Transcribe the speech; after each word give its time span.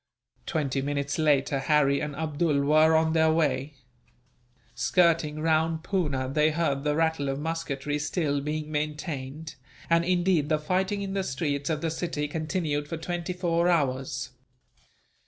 Twenty 0.47 0.81
minutes 0.81 1.19
later, 1.19 1.59
Harry 1.59 1.99
and 1.99 2.15
Abdool 2.15 2.61
were 2.65 2.95
on 2.95 3.13
their 3.13 3.31
way. 3.31 3.75
Skirting 4.73 5.39
round 5.41 5.83
Poona, 5.83 6.27
they 6.27 6.49
heard 6.49 6.83
the 6.83 6.95
rattle 6.95 7.29
of 7.29 7.37
musketry 7.39 7.99
still 7.99 8.41
being 8.41 8.71
maintained; 8.71 9.53
and 9.91 10.03
indeed, 10.03 10.49
the 10.49 10.57
fighting 10.57 11.03
in 11.03 11.13
the 11.13 11.23
streets 11.23 11.69
of 11.69 11.81
the 11.81 11.91
city 11.91 12.27
continued 12.27 12.87
for 12.87 12.97
twenty 12.97 13.31
four 13.33 13.69
hours. 13.69 14.31